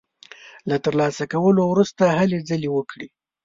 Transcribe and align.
له 0.69 0.75
تر 0.83 0.93
لاسه 1.01 1.23
کولو 1.33 1.61
وروسته 1.67 2.03
هلې 2.19 2.39
ځلې 2.49 2.69
وکړي. 2.73 3.07